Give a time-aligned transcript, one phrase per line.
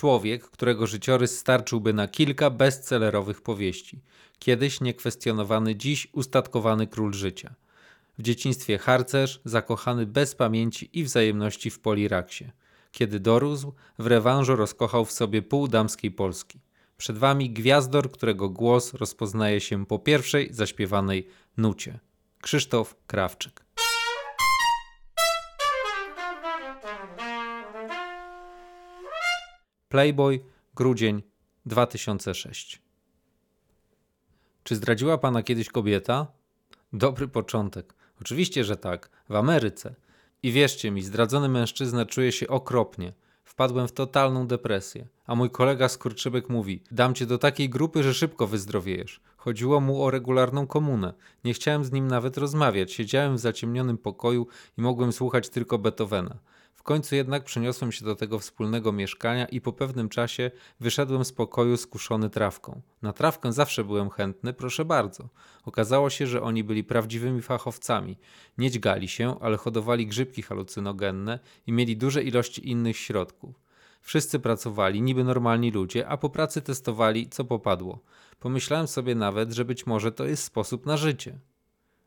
[0.00, 4.00] Człowiek, którego życiorys starczyłby na kilka bestsellerowych powieści.
[4.38, 7.54] Kiedyś niekwestionowany, dziś ustatkowany król życia.
[8.18, 12.50] W dzieciństwie harcerz, zakochany bez pamięci i wzajemności w Poliraksie.
[12.92, 16.60] Kiedy dorósł, w rewanżu rozkochał w sobie pół damskiej Polski.
[16.96, 21.98] Przed wami gwiazdor, którego głos rozpoznaje się po pierwszej zaśpiewanej nucie.
[22.40, 23.64] Krzysztof Krawczyk.
[29.90, 30.40] Playboy,
[30.74, 31.22] grudzień
[31.66, 32.82] 2006.
[34.64, 36.26] Czy zdradziła pana kiedyś kobieta?
[36.92, 37.94] Dobry początek.
[38.20, 39.10] Oczywiście, że tak.
[39.28, 39.94] W Ameryce.
[40.42, 43.12] I wierzcie mi, zdradzony mężczyzna czuje się okropnie.
[43.44, 45.06] Wpadłem w totalną depresję.
[45.26, 49.20] A mój kolega skurczybek mówi: Dam cię do takiej grupy, że szybko wyzdrowiejesz.
[49.36, 51.14] Chodziło mu o regularną komunę.
[51.44, 52.92] Nie chciałem z nim nawet rozmawiać.
[52.92, 54.46] Siedziałem w zaciemnionym pokoju
[54.78, 56.38] i mogłem słuchać tylko Beethovena.
[56.80, 61.32] W końcu jednak przeniosłem się do tego wspólnego mieszkania i po pewnym czasie wyszedłem z
[61.32, 62.80] pokoju skuszony trawką.
[63.02, 65.28] Na trawkę zawsze byłem chętny, proszę bardzo.
[65.64, 68.18] Okazało się, że oni byli prawdziwymi fachowcami.
[68.58, 73.60] Nie dźgali się, ale hodowali grzybki halucynogenne i mieli duże ilości innych środków.
[74.00, 77.98] Wszyscy pracowali, niby normalni ludzie, a po pracy testowali, co popadło.
[78.38, 81.38] Pomyślałem sobie nawet, że być może to jest sposób na życie.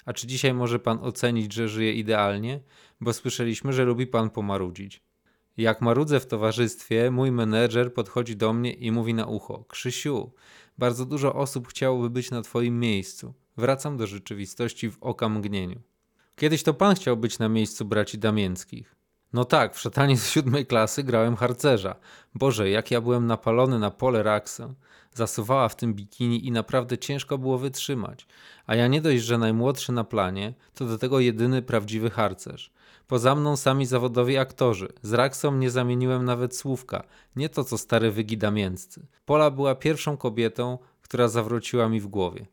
[0.05, 2.59] A czy dzisiaj może pan ocenić, że żyje idealnie?
[3.01, 5.03] Bo słyszeliśmy, że lubi pan pomarudzić.
[5.57, 10.31] Jak marudzę w towarzystwie, mój menedżer podchodzi do mnie i mówi na ucho: Krzysiu,
[10.77, 13.33] bardzo dużo osób chciałoby być na twoim miejscu.
[13.57, 15.81] Wracam do rzeczywistości w okamgnieniu.
[16.35, 18.95] Kiedyś to pan chciał być na miejscu braci Damieńskich.
[19.33, 21.95] No tak, w szatanie z siódmej klasy grałem harcerza.
[22.35, 24.73] Boże, jak ja byłem napalony na pole raksę.
[25.13, 28.27] Zasuwała w tym bikini i naprawdę ciężko było wytrzymać.
[28.65, 32.71] A ja nie dość, że najmłodszy na planie, to do tego jedyny prawdziwy harcerz.
[33.07, 34.87] Poza mną sami zawodowi aktorzy.
[35.01, 37.03] Z raksą nie zamieniłem nawet słówka.
[37.35, 39.07] Nie to co stare wygi damięccy.
[39.25, 42.45] Pola była pierwszą kobietą, która zawróciła mi w głowie.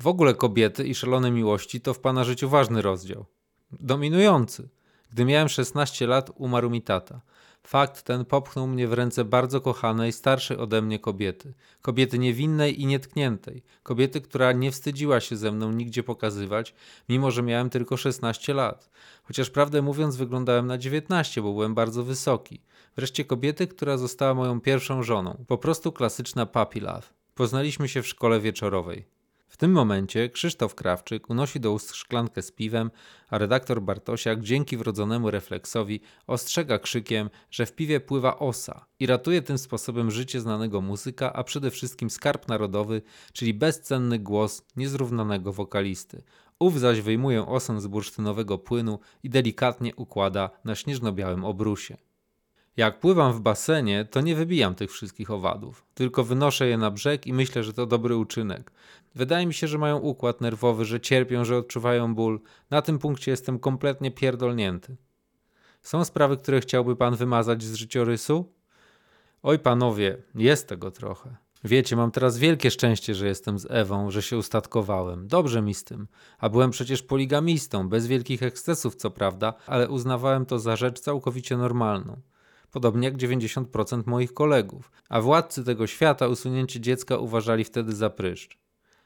[0.00, 3.24] W ogóle kobiety i szalone miłości to w pana życiu ważny rozdział.
[3.72, 4.68] Dominujący.
[5.10, 7.20] Gdy miałem 16 lat, umarł mi tata.
[7.66, 11.54] Fakt ten popchnął mnie w ręce bardzo kochanej, starszej ode mnie kobiety.
[11.82, 13.62] Kobiety niewinnej i nietkniętej.
[13.82, 16.74] Kobiety, która nie wstydziła się ze mną nigdzie pokazywać,
[17.08, 18.90] mimo że miałem tylko 16 lat.
[19.22, 22.60] Chociaż prawdę mówiąc, wyglądałem na 19, bo byłem bardzo wysoki.
[22.96, 25.44] Wreszcie kobiety, która została moją pierwszą żoną.
[25.46, 27.06] Po prostu klasyczna puppy love.
[27.34, 29.15] Poznaliśmy się w szkole wieczorowej.
[29.48, 32.90] W tym momencie Krzysztof Krawczyk unosi do ust szklankę z piwem,
[33.28, 39.42] a redaktor Bartosiak dzięki wrodzonemu refleksowi ostrzega krzykiem, że w piwie pływa osa i ratuje
[39.42, 43.02] tym sposobem życie znanego muzyka, a przede wszystkim skarb narodowy,
[43.32, 46.22] czyli bezcenny głos niezrównanego wokalisty.
[46.58, 51.96] Ów zaś wyjmuje osę z bursztynowego płynu i delikatnie układa na śnieżno-białym obrusie.
[52.76, 57.26] Jak pływam w basenie, to nie wybijam tych wszystkich owadów, tylko wynoszę je na brzeg
[57.26, 58.72] i myślę, że to dobry uczynek.
[59.14, 62.40] Wydaje mi się, że mają układ nerwowy, że cierpią, że odczuwają ból.
[62.70, 64.96] Na tym punkcie jestem kompletnie pierdolnięty.
[65.82, 68.52] Są sprawy, które chciałby pan wymazać z życiorysu?
[69.42, 71.36] Oj, panowie, jest tego trochę.
[71.64, 75.28] Wiecie, mam teraz wielkie szczęście, że jestem z Ewą, że się ustatkowałem.
[75.28, 76.08] Dobrze mi z tym.
[76.38, 81.56] A byłem przecież poligamistą, bez wielkich ekscesów, co prawda, ale uznawałem to za rzecz całkowicie
[81.56, 82.20] normalną
[82.76, 88.58] podobnie jak 90% moich kolegów, a władcy tego świata usunięcie dziecka uważali wtedy za pryszcz.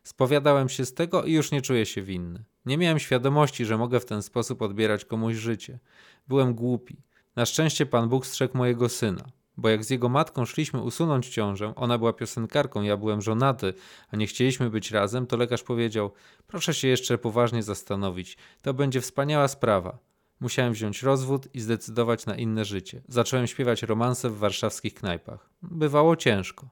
[0.02, 2.44] Spowiadałem się z tego i już nie czuję się winny.
[2.66, 5.78] Nie miałem świadomości, że mogę w ten sposób odbierać komuś życie.
[6.28, 7.02] Byłem głupi.
[7.36, 9.24] Na szczęście Pan Bóg strzegł mojego syna,
[9.56, 13.74] bo jak z jego matką szliśmy usunąć ciążę, ona była piosenkarką, ja byłem żonaty,
[14.08, 16.12] a nie chcieliśmy być razem, to lekarz powiedział:
[16.46, 19.98] Proszę się jeszcze poważnie zastanowić, to będzie wspaniała sprawa.
[20.40, 23.02] Musiałem wziąć rozwód i zdecydować na inne życie.
[23.08, 25.50] Zacząłem śpiewać romanse w warszawskich knajpach.
[25.62, 26.68] Bywało ciężko.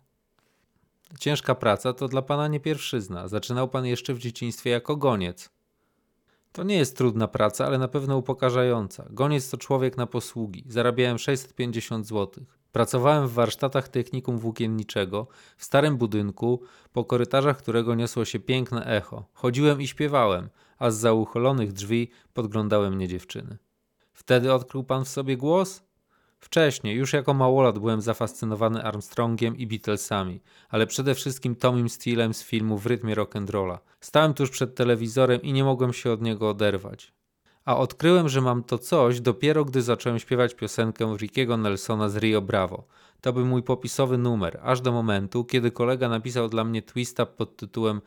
[1.21, 3.29] Ciężka praca to dla pana nie pierwszyzna.
[3.29, 5.51] Zaczynał pan jeszcze w dzieciństwie jako goniec.
[6.53, 9.07] To nie jest trudna praca, ale na pewno upokarzająca.
[9.11, 10.65] Goniec to człowiek na posługi.
[10.69, 12.45] Zarabiałem 650 zł.
[12.79, 15.27] Pracowałem w warsztatach technikum włókienniczego,
[15.57, 16.63] w starym budynku,
[16.93, 19.25] po korytarzach którego niosło się piękne echo.
[19.33, 20.49] Chodziłem i śpiewałem,
[20.79, 23.59] a z zaucholonych drzwi podglądały mnie dziewczyny.
[24.13, 25.83] Wtedy odkrył pan w sobie głos?
[26.39, 32.43] Wcześniej, już jako małolat byłem zafascynowany Armstrongiem i Beatlesami, ale przede wszystkim Tomim Steelem z
[32.43, 33.79] filmu W rytmie rock'n'rolla.
[34.01, 37.18] Stałem tuż przed telewizorem i nie mogłem się od niego oderwać.
[37.69, 42.43] A odkryłem, że mam to coś dopiero gdy zacząłem śpiewać piosenkę Rickiego Nelsona z Rio
[42.43, 42.85] Bravo.
[43.21, 47.57] To był mój popisowy numer, aż do momentu, kiedy kolega napisał dla mnie twista pod
[47.57, 48.01] tytułem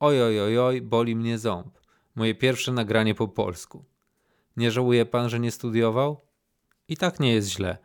[0.00, 1.78] Oj, oj, oj, oj, boli mnie ząb.
[2.14, 3.84] Moje pierwsze nagranie po polsku.
[4.56, 6.20] Nie żałuje pan, że nie studiował?
[6.88, 7.78] I tak nie jest źle.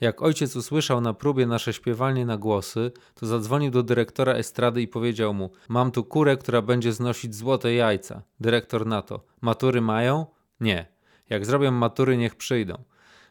[0.00, 4.88] Jak ojciec usłyszał na próbie nasze śpiewanie na głosy, to zadzwonił do dyrektora estrady i
[4.88, 8.22] powiedział mu: Mam tu kurę, która będzie znosić złote jajca.
[8.40, 10.26] Dyrektor na to: Matury mają?
[10.62, 10.86] Nie.
[11.30, 12.84] Jak zrobią matury, niech przyjdą.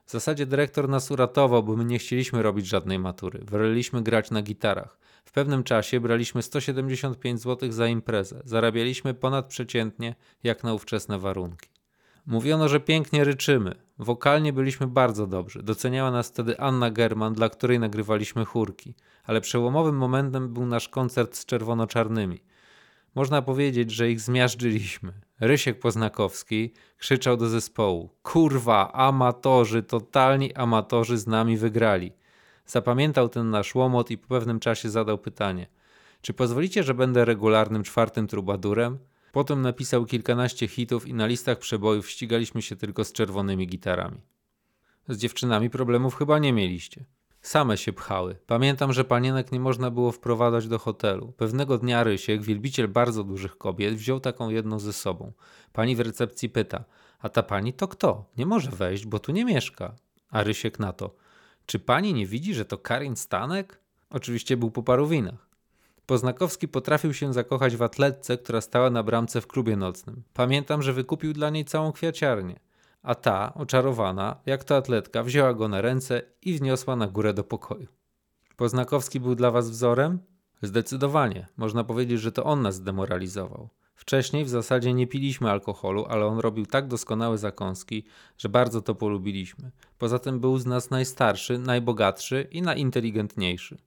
[0.05, 3.39] W zasadzie dyrektor nas uratował, bo my nie chcieliśmy robić żadnej matury.
[3.43, 4.97] Woleliśmy grać na gitarach.
[5.25, 8.41] W pewnym czasie braliśmy 175 zł za imprezę.
[8.45, 11.69] Zarabialiśmy ponadprzeciętnie, jak na ówczesne warunki.
[12.25, 13.75] Mówiono, że pięknie ryczymy.
[13.97, 15.63] Wokalnie byliśmy bardzo dobrzy.
[15.63, 18.95] Doceniała nas wtedy Anna German, dla której nagrywaliśmy chórki.
[19.23, 22.39] Ale przełomowym momentem był nasz koncert z czerwono-czarnymi.
[23.15, 25.13] Można powiedzieć, że ich zmiażdżyliśmy.
[25.41, 32.11] Rysiek Poznakowski krzyczał do zespołu: Kurwa, amatorzy, totalni amatorzy z nami wygrali.
[32.65, 35.67] Zapamiętał ten nasz łomot i po pewnym czasie zadał pytanie:
[36.21, 38.99] Czy pozwolicie, że będę regularnym czwartym trubadurem?
[39.31, 44.21] Potem napisał kilkanaście hitów i na listach przebojów ścigaliśmy się tylko z czerwonymi gitarami.
[45.07, 47.05] Z dziewczynami problemów chyba nie mieliście.
[47.41, 48.35] Same się pchały.
[48.47, 51.33] Pamiętam, że panienek nie można było wprowadzać do hotelu.
[51.37, 55.31] Pewnego dnia Rysiek, wielbiciel bardzo dużych kobiet, wziął taką jedną ze sobą.
[55.73, 56.83] Pani w recepcji pyta,
[57.19, 58.25] a ta pani to kto?
[58.37, 59.95] Nie może wejść, bo tu nie mieszka.
[60.29, 61.15] A Rysiek na to,
[61.65, 63.79] czy pani nie widzi, że to Karin Stanek?
[64.09, 65.47] Oczywiście był po paru winach.
[66.05, 70.23] Poznakowski potrafił się zakochać w atletce, która stała na bramce w klubie nocnym.
[70.33, 72.59] Pamiętam, że wykupił dla niej całą kwiaciarnię.
[73.03, 77.43] A ta, oczarowana, jak to atletka, wzięła go na ręce i wniosła na górę do
[77.43, 77.87] pokoju.
[78.55, 80.19] Poznakowski był dla was wzorem?
[80.61, 81.47] Zdecydowanie.
[81.57, 83.69] Można powiedzieć, że to on nas zdemoralizował.
[83.95, 88.05] Wcześniej w zasadzie nie piliśmy alkoholu, ale on robił tak doskonałe zakąski,
[88.37, 89.71] że bardzo to polubiliśmy.
[89.97, 93.77] Poza tym był z nas najstarszy, najbogatszy i najinteligentniejszy.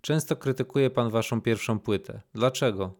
[0.00, 2.20] Często krytykuje pan waszą pierwszą płytę.
[2.34, 2.94] Dlaczego?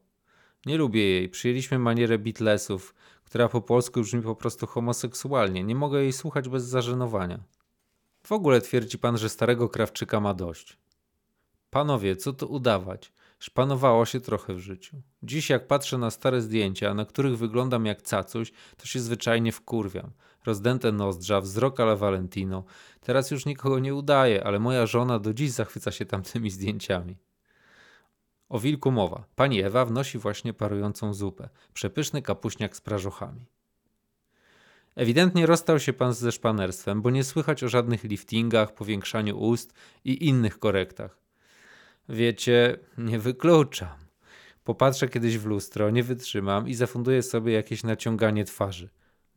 [0.67, 1.29] Nie lubię jej.
[1.29, 2.95] Przyjęliśmy manierę Beatlesów,
[3.27, 5.65] która po polsku brzmi po prostu homoseksualnie.
[5.65, 7.39] Nie mogę jej słuchać bez zażenowania.
[8.23, 10.79] W ogóle twierdzi pan, że starego krawczyka ma dość.
[11.71, 13.13] Panowie, co tu udawać?
[13.39, 15.03] Szpanowało się trochę w życiu.
[15.23, 20.11] Dziś jak patrzę na stare zdjęcia, na których wyglądam jak cacuś, to się zwyczajnie wkurwiam.
[20.45, 22.65] Rozdęte nozdrza, wzrok ale Valentino.
[23.01, 27.17] Teraz już nikogo nie udaje, ale moja żona do dziś zachwyca się tamtymi zdjęciami.
[28.49, 29.25] O wilku mowa.
[29.37, 31.49] Pani Ewa wnosi właśnie parującą zupę.
[31.75, 33.47] Przepyszny kapuśniak z prażochami.
[34.97, 40.29] Ewidentnie rozstał się pan ze szpanerstwem, bo nie słychać o żadnych liftingach, powiększaniu ust i
[40.29, 41.19] innych korektach.
[42.09, 43.99] Wiecie, nie wykluczam.
[44.65, 48.89] Popatrzę kiedyś w lustro, nie wytrzymam i zafunduję sobie jakieś naciąganie twarzy.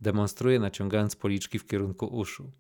[0.01, 2.51] Demonstruję naciągając policzki w kierunku uszu.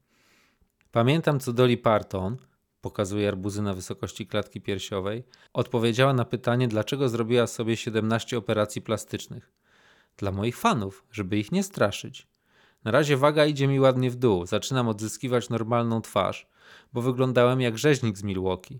[0.91, 2.37] Pamiętam, co Dolly Parton,
[2.81, 5.23] pokazuje arbuzy na wysokości klatki piersiowej,
[5.53, 9.51] odpowiedziała na pytanie, dlaczego zrobiła sobie 17 operacji plastycznych.
[10.17, 12.27] Dla moich fanów, żeby ich nie straszyć.
[12.83, 16.47] Na razie waga idzie mi ładnie w dół, zaczynam odzyskiwać normalną twarz,
[16.93, 18.79] bo wyglądałem jak rzeźnik z Milwaukee.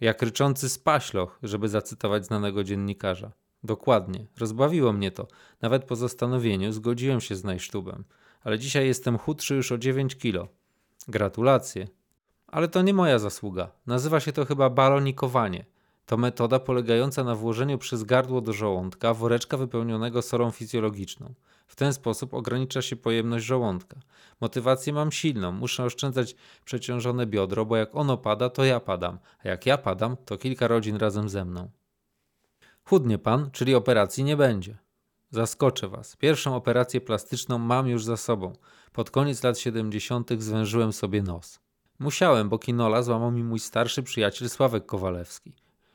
[0.00, 3.32] Jak ryczący spaśloch, żeby zacytować znanego dziennikarza.
[3.64, 5.28] Dokładnie, rozbawiło mnie to.
[5.62, 8.04] Nawet po zastanowieniu zgodziłem się z najsztubem.
[8.42, 10.48] Ale dzisiaj jestem chudszy już o 9 kilo.
[11.08, 11.88] Gratulacje.
[12.46, 13.70] Ale to nie moja zasługa.
[13.86, 15.64] Nazywa się to chyba balonikowanie.
[16.06, 21.34] To metoda polegająca na włożeniu przez gardło do żołądka woreczka wypełnionego sorą fizjologiczną.
[21.66, 24.00] W ten sposób ogranicza się pojemność żołądka.
[24.40, 29.48] Motywację mam silną, muszę oszczędzać przeciążone biodro, bo jak ono pada, to ja padam, a
[29.48, 31.70] jak ja padam, to kilka rodzin razem ze mną.
[32.84, 34.78] Chudnie pan, czyli operacji nie będzie.
[35.30, 36.16] Zaskoczę was.
[36.16, 38.52] Pierwszą operację plastyczną mam już za sobą.
[38.92, 40.30] Pod koniec lat 70.
[40.38, 41.65] zwężyłem sobie nos.
[41.98, 45.52] Musiałem, bo kinola złamał mi mój starszy przyjaciel Sławek Kowalewski.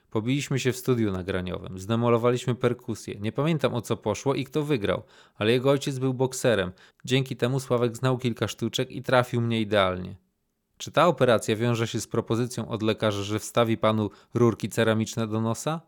[0.10, 3.15] Pobiliśmy się w studiu nagraniowym, zdemolowaliśmy perkusję.
[3.20, 5.03] Nie pamiętam o co poszło i kto wygrał,
[5.36, 6.72] ale jego ojciec był bokserem.
[7.05, 10.15] Dzięki temu Sławek znał kilka sztuczek i trafił mnie idealnie.
[10.77, 15.41] Czy ta operacja wiąże się z propozycją od lekarza, że wstawi panu rurki ceramiczne do
[15.41, 15.81] nosa?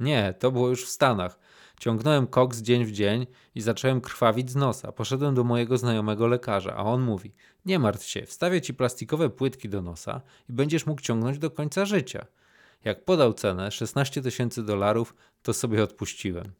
[0.00, 1.38] Nie, to było już w Stanach.
[1.80, 4.92] Ciągnąłem koks dzień w dzień i zacząłem krwawić z nosa.
[4.92, 9.68] Poszedłem do mojego znajomego lekarza, a on mówi: Nie martw się, wstawię ci plastikowe płytki
[9.68, 12.26] do nosa i będziesz mógł ciągnąć do końca życia.
[12.84, 16.52] Jak podał cenę 16 tysięcy dolarów, to sobie odpuściłem.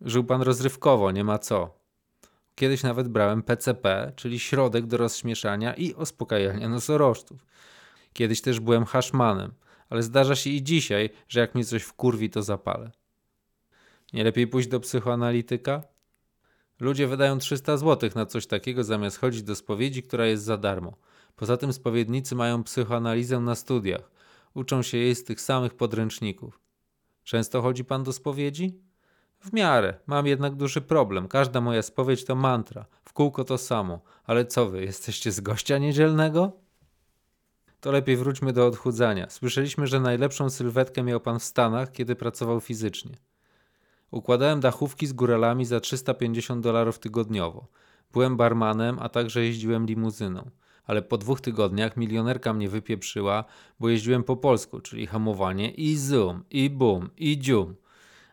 [0.00, 1.84] Żył pan rozrywkowo, nie ma co.
[2.54, 7.46] Kiedyś nawet brałem PCP, czyli środek do rozśmieszania i uspokajania nosorożców.
[8.12, 9.52] Kiedyś też byłem haszmanem,
[9.90, 12.90] ale zdarza się i dzisiaj, że jak mi coś wkurwi, to zapalę.
[14.14, 15.82] Nie lepiej pójść do psychoanalityka?
[16.80, 20.96] Ludzie wydają 300 zł na coś takiego, zamiast chodzić do spowiedzi, która jest za darmo.
[21.36, 24.10] Poza tym spowiednicy mają psychoanalizę na studiach.
[24.54, 26.60] Uczą się jej z tych samych podręczników.
[27.24, 28.78] Często chodzi pan do spowiedzi?
[29.40, 29.94] W miarę.
[30.06, 31.28] Mam jednak duży problem.
[31.28, 32.86] Każda moja spowiedź to mantra.
[33.04, 34.00] W kółko to samo.
[34.24, 36.52] Ale co wy, jesteście z gościa niedzielnego?
[37.80, 39.30] To lepiej wróćmy do odchudzania.
[39.30, 43.16] Słyszeliśmy, że najlepszą sylwetkę miał pan w Stanach, kiedy pracował fizycznie.
[44.14, 47.66] Układałem dachówki z góralami za 350 dolarów tygodniowo.
[48.12, 50.50] Byłem barmanem, a także jeździłem limuzyną.
[50.84, 53.44] Ale po dwóch tygodniach milionerka mnie wypieprzyła,
[53.80, 57.74] bo jeździłem po polsku, czyli hamowanie i zoom, i boom, i dzium.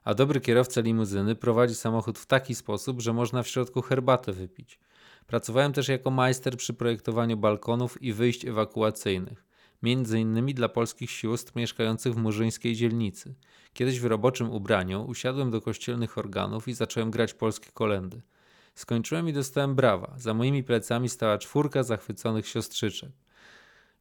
[0.04, 4.80] A dobry kierowca limuzyny prowadzi samochód w taki sposób, że można w środku herbatę wypić.
[5.28, 9.46] Pracowałem też jako majster przy projektowaniu balkonów i wyjść ewakuacyjnych,
[9.84, 13.36] między innymi dla polskich sióstr mieszkających w murzyńskiej dzielnicy.
[13.74, 18.22] Kiedyś w roboczym ubraniu usiadłem do kościelnych organów i zacząłem grać polskie kolendy.
[18.76, 20.14] Skończyłem i dostałem brawa.
[20.18, 23.12] Za moimi plecami stała czwórka zachwyconych siostrzyczek.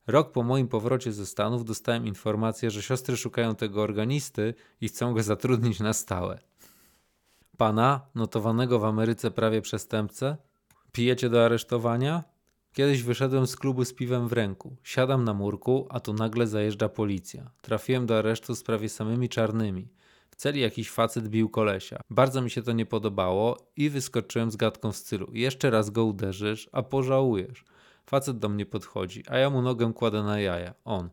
[0.06, 5.14] Rok po moim powrocie ze Stanów dostałem informację, że siostry szukają tego organisty i chcą
[5.14, 6.38] go zatrudnić na stałe.
[7.56, 10.36] Pana, notowanego w Ameryce prawie przestępcę?
[10.92, 12.24] Pijecie do aresztowania?
[12.72, 14.76] Kiedyś wyszedłem z klubu z piwem w ręku.
[14.82, 17.50] Siadam na murku, a tu nagle zajeżdża policja.
[17.62, 19.88] Trafiłem do aresztu z prawie samymi czarnymi.
[20.30, 22.00] W celi jakiś facet bił kolesia.
[22.10, 25.30] Bardzo mi się to nie podobało i wyskoczyłem z gadką w stylu.
[25.32, 27.64] Jeszcze raz go uderzysz, a pożałujesz.
[28.06, 30.74] Facet do mnie podchodzi, a ja mu nogę kładę na jaja.
[30.84, 31.10] On.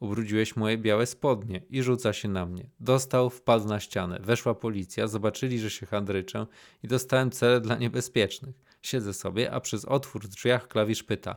[0.00, 2.70] Ubrudziłeś moje białe spodnie i rzuca się na mnie.
[2.80, 4.18] Dostał, wpadł na ścianę.
[4.22, 6.46] Weszła policja, zobaczyli, że się handryczę
[6.82, 8.69] i dostałem cele dla niebezpiecznych.
[8.82, 11.36] Siedzę sobie, a przez otwór w drzwiach klawisz pyta: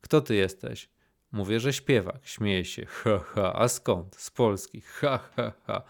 [0.00, 0.88] Kto ty jesteś?
[1.32, 2.26] Mówię, że śpiewak.
[2.26, 2.86] Śmieje się.
[2.86, 3.52] Ha, ha.
[3.54, 4.16] A skąd?
[4.16, 4.80] Z Polski.
[4.80, 5.82] Ha, ha, ha.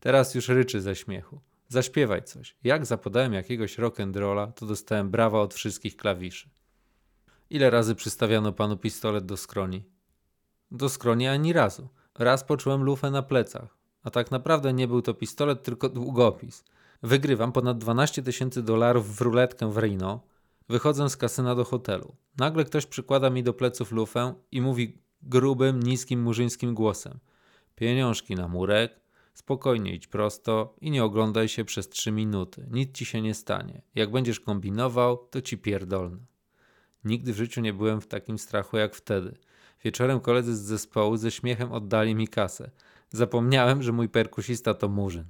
[0.00, 1.40] Teraz już ryczy ze śmiechu.
[1.68, 2.56] Zaśpiewaj coś.
[2.64, 6.50] Jak zapodałem jakiegoś rock'n'rolla, to dostałem brawa od wszystkich klawiszy.
[7.50, 9.84] Ile razy przystawiano panu pistolet do skroni?
[10.70, 11.88] Do skroni ani razu.
[12.18, 13.76] Raz poczułem lufę na plecach.
[14.02, 16.64] A tak naprawdę nie był to pistolet, tylko długopis.
[17.02, 20.20] Wygrywam ponad 12 tysięcy dolarów w ruletkę w Reno.
[20.68, 22.16] Wychodzę z kasyna do hotelu.
[22.38, 27.18] Nagle ktoś przykłada mi do pleców lufę i mówi grubym, niskim, murzyńskim głosem.
[27.74, 29.00] Pieniążki na murek,
[29.34, 32.66] spokojnie idź prosto i nie oglądaj się przez trzy minuty.
[32.70, 33.82] Nic ci się nie stanie.
[33.94, 36.18] Jak będziesz kombinował, to ci pierdolne.
[37.04, 39.36] Nigdy w życiu nie byłem w takim strachu jak wtedy.
[39.84, 42.70] Wieczorem koledzy z zespołu ze śmiechem oddali mi kasę.
[43.10, 45.24] Zapomniałem, że mój perkusista to murzyn.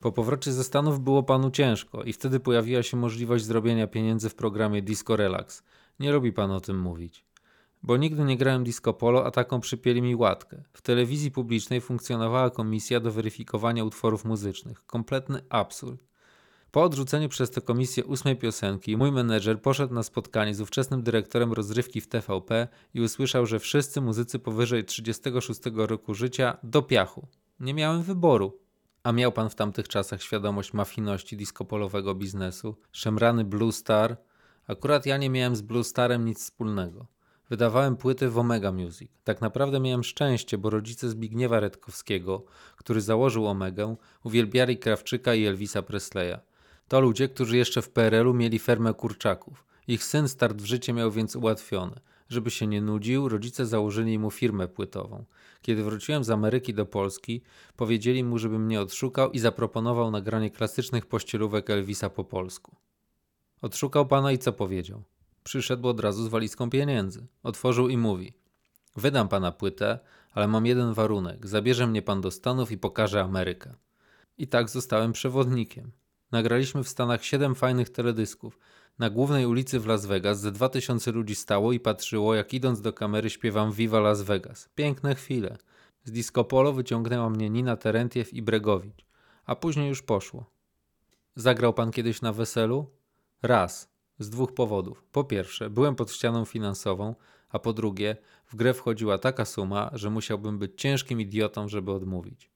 [0.00, 4.34] Po powrocie ze Stanów było panu ciężko i wtedy pojawiła się możliwość zrobienia pieniędzy w
[4.34, 5.62] programie Disco Relax.
[6.00, 7.24] Nie lubi pan o tym mówić.
[7.82, 10.62] Bo nigdy nie grałem disco polo, a taką przypieli mi łatkę.
[10.72, 14.86] W telewizji publicznej funkcjonowała komisja do weryfikowania utworów muzycznych.
[14.86, 16.04] Kompletny absurd.
[16.70, 21.52] Po odrzuceniu przez tę komisję ósmej piosenki, mój menedżer poszedł na spotkanie z ówczesnym dyrektorem
[21.52, 27.26] rozrywki w TVP i usłyszał, że wszyscy muzycy powyżej 36 roku życia do piachu.
[27.60, 28.63] Nie miałem wyboru.
[29.04, 32.76] A miał pan w tamtych czasach świadomość mafijności diskopolowego biznesu?
[32.92, 34.16] Szemrany Blue Star?
[34.66, 37.06] Akurat ja nie miałem z Blue Starem nic wspólnego.
[37.50, 39.10] Wydawałem płyty w Omega Music.
[39.24, 42.44] Tak naprawdę miałem szczęście, bo rodzice Zbigniewa Redkowskiego,
[42.76, 46.38] który założył Omegę, uwielbiali Krawczyka i Elvisa Presleya.
[46.88, 49.64] To ludzie, którzy jeszcze w PRL-u mieli fermę kurczaków.
[49.88, 52.00] Ich syn start w życie miał więc ułatwiony.
[52.28, 55.24] Żeby się nie nudził, rodzice założyli mu firmę płytową.
[55.62, 57.42] Kiedy wróciłem z Ameryki do Polski,
[57.76, 62.76] powiedzieli mu, żeby mnie odszukał i zaproponował nagranie klasycznych pościelówek Elvisa po polsku.
[63.62, 65.02] Odszukał pana i co powiedział?
[65.44, 67.26] Przyszedł od razu z walizką pieniędzy.
[67.42, 68.32] Otworzył i mówi:
[68.96, 69.98] Wydam pana płytę,
[70.32, 71.46] ale mam jeden warunek.
[71.46, 73.74] Zabierze mnie pan do Stanów i pokaże Amerykę.
[74.38, 75.92] I tak zostałem przewodnikiem.
[76.32, 78.58] Nagraliśmy w Stanach siedem fajnych teledysków.
[78.98, 82.92] Na głównej ulicy w Las Vegas ze 2000 ludzi stało i patrzyło, jak idąc do
[82.92, 84.68] kamery śpiewam Viva Las Vegas.
[84.74, 85.56] Piękne chwile.
[86.04, 89.06] Z disco polo wyciągnęła mnie Nina Terentiew i Bregowicz,
[89.46, 90.50] a później już poszło.
[91.36, 92.90] Zagrał pan kiedyś na weselu?
[93.42, 93.94] Raz.
[94.18, 95.04] Z dwóch powodów.
[95.12, 97.14] Po pierwsze, byłem pod ścianą finansową,
[97.48, 102.50] a po drugie, w grę wchodziła taka suma, że musiałbym być ciężkim idiotą, żeby odmówić.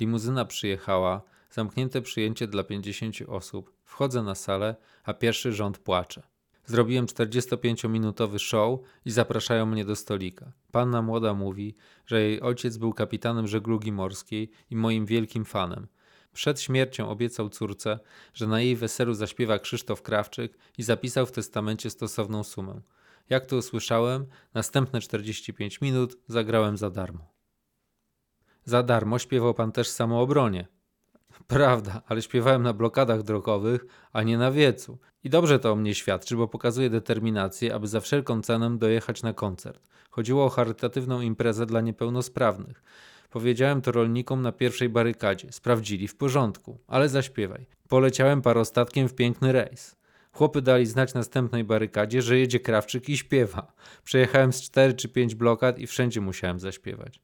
[0.00, 1.22] Limuzyna przyjechała,
[1.56, 3.72] Zamknięte przyjęcie dla 50 osób.
[3.84, 6.22] Wchodzę na salę, a pierwszy rząd płacze.
[6.66, 10.52] Zrobiłem 45-minutowy show i zapraszają mnie do stolika.
[10.72, 11.74] Panna młoda mówi,
[12.06, 15.86] że jej ojciec był kapitanem żeglugi morskiej i moim wielkim fanem.
[16.32, 17.98] Przed śmiercią obiecał córce,
[18.34, 22.80] że na jej weselu zaśpiewa Krzysztof Krawczyk i zapisał w testamencie stosowną sumę.
[23.30, 27.32] Jak to usłyszałem, następne 45 minut zagrałem za darmo.
[28.64, 30.75] Za darmo śpiewał pan też samoobronie.
[31.46, 34.98] Prawda, ale śpiewałem na blokadach drogowych, a nie na wiecu.
[35.24, 39.32] I dobrze to o mnie świadczy, bo pokazuje determinację, aby za wszelką cenę dojechać na
[39.32, 39.88] koncert.
[40.10, 42.82] Chodziło o charytatywną imprezę dla niepełnosprawnych.
[43.30, 45.52] Powiedziałem to rolnikom na pierwszej barykadzie.
[45.52, 47.66] Sprawdzili w porządku, ale zaśpiewaj.
[47.88, 49.96] Poleciałem parostatkiem w piękny rejs.
[50.32, 53.72] Chłopy dali znać następnej barykadzie, że jedzie Krawczyk i śpiewa.
[54.04, 57.20] Przejechałem z 4 czy 5 blokad i wszędzie musiałem zaśpiewać.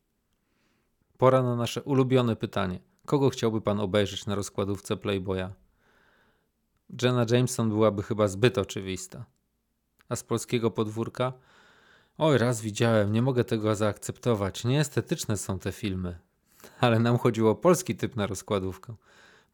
[1.19, 2.92] Pora na nasze ulubione pytanie.
[3.07, 5.49] Kogo chciałby pan obejrzeć na rozkładówce Playboya?
[7.03, 9.25] Jenna Jameson byłaby chyba zbyt oczywista.
[10.09, 11.33] A z polskiego podwórka?
[12.19, 14.65] Oj, raz widziałem, nie mogę tego zaakceptować.
[14.65, 16.19] Nieestetyczne są te filmy.
[16.81, 18.95] Ale nam chodziło o polski typ na rozkładówkę.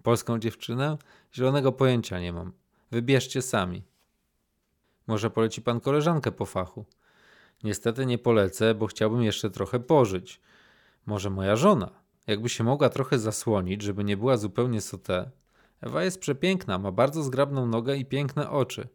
[0.03, 0.99] Polską dziewczynę?
[1.35, 2.53] Zielonego pojęcia nie mam.
[2.91, 3.83] Wybierzcie sami.
[5.07, 6.85] Może poleci pan koleżankę po fachu?
[7.65, 10.41] Niestety nie polecę, bo chciałbym jeszcze trochę pożyć.
[11.07, 11.91] Może moja żona?
[12.29, 15.31] Jakby się mogła trochę zasłonić, żeby nie była zupełnie sotę.
[15.81, 18.89] Ewa jest przepiękna, ma bardzo zgrabną nogę i piękne oczy.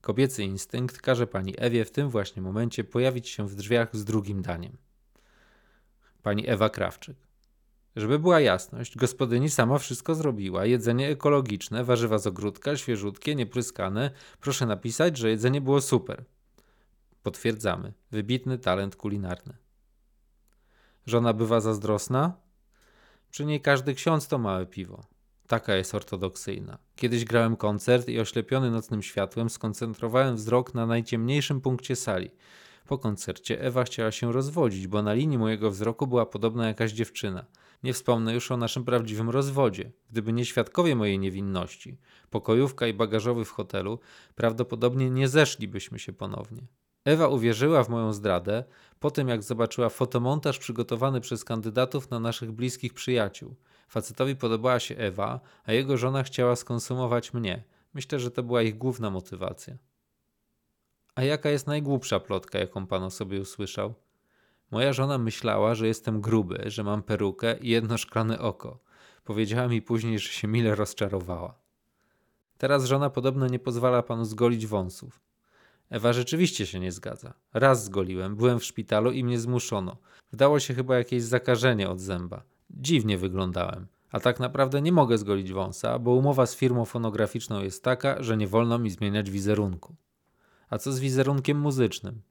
[0.00, 4.42] Kobiecy instynkt każe pani Ewie w tym właśnie momencie pojawić się w drzwiach z drugim
[4.42, 4.76] daniem.
[6.22, 7.16] Pani Ewa Krawczyk.
[7.96, 10.64] Żeby była jasność, gospodyni sama wszystko zrobiła.
[10.66, 14.10] Jedzenie ekologiczne, warzywa z ogródka, świeżutkie, niepryskane.
[14.40, 16.24] Proszę napisać, że jedzenie było super.
[17.22, 17.92] Potwierdzamy.
[18.10, 19.61] Wybitny talent kulinarny.
[21.06, 22.32] Żona bywa zazdrosna?
[23.30, 25.04] Przy niej każdy ksiądz to małe piwo.
[25.46, 26.78] Taka jest ortodoksyjna.
[26.96, 32.30] Kiedyś grałem koncert i oślepiony nocnym światłem skoncentrowałem wzrok na najciemniejszym punkcie sali.
[32.86, 37.44] Po koncercie Ewa chciała się rozwodzić, bo na linii mojego wzroku była podobna jakaś dziewczyna.
[37.82, 39.92] Nie wspomnę już o naszym prawdziwym rozwodzie.
[40.10, 41.98] Gdyby nie świadkowie mojej niewinności,
[42.30, 43.98] pokojówka i bagażowy w hotelu,
[44.34, 46.62] prawdopodobnie nie zeszlibyśmy się ponownie.
[47.04, 48.64] Ewa uwierzyła w moją zdradę
[49.00, 53.54] po tym, jak zobaczyła fotomontaż przygotowany przez kandydatów na naszych bliskich przyjaciół.
[53.88, 57.64] Facetowi podobała się Ewa, a jego żona chciała skonsumować mnie.
[57.94, 59.76] Myślę, że to była ich główna motywacja.
[61.14, 63.94] A jaka jest najgłupsza plotka, jaką pan o sobie usłyszał?
[64.70, 68.78] Moja żona myślała, że jestem gruby, że mam perukę i jedno szklane oko.
[69.24, 71.54] Powiedziała mi później, że się mile rozczarowała.
[72.58, 75.20] Teraz żona podobno nie pozwala panu zgolić wąsów.
[75.92, 77.34] Ewa rzeczywiście się nie zgadza.
[77.54, 79.96] Raz zgoliłem, byłem w szpitalu i mnie zmuszono.
[80.32, 82.42] Wdało się chyba jakieś zakażenie od zęba.
[82.70, 83.86] Dziwnie wyglądałem.
[84.12, 88.36] A tak naprawdę nie mogę zgolić wąsa, bo umowa z firmą fonograficzną jest taka, że
[88.36, 89.94] nie wolno mi zmieniać wizerunku.
[90.70, 92.22] A co z wizerunkiem muzycznym?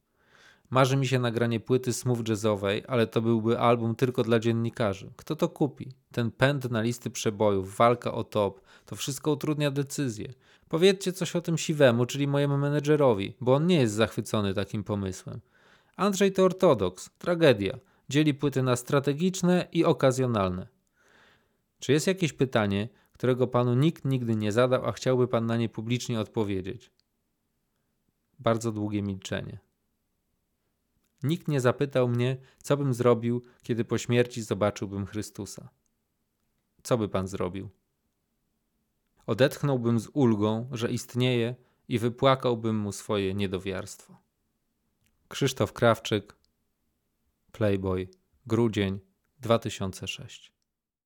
[0.69, 5.11] Marzy mi się nagranie płyty smooth jazzowej, ale to byłby album tylko dla dziennikarzy.
[5.15, 5.91] Kto to kupi?
[6.11, 10.33] Ten pęd na listy przebojów, walka o top, to wszystko utrudnia decyzję.
[10.71, 15.41] Powiedzcie coś o tym siwemu, czyli mojemu menedżerowi, bo on nie jest zachwycony takim pomysłem.
[15.95, 17.79] Andrzej to ortodoks, tragedia.
[18.09, 20.67] Dzieli płyty na strategiczne i okazjonalne.
[21.79, 25.69] Czy jest jakieś pytanie, którego panu nikt nigdy nie zadał, a chciałby pan na nie
[25.69, 26.91] publicznie odpowiedzieć?
[28.39, 29.59] Bardzo długie milczenie.
[31.23, 35.69] Nikt nie zapytał mnie, co bym zrobił, kiedy po śmierci zobaczyłbym Chrystusa.
[36.83, 37.69] Co by pan zrobił?
[39.27, 41.55] Odetchnąłbym z ulgą, że istnieje
[41.87, 44.17] i wypłakałbym mu swoje niedowiarstwo.
[45.27, 46.35] Krzysztof Krawczyk,
[47.51, 48.07] Playboy,
[48.45, 48.99] grudzień
[49.39, 50.60] 2006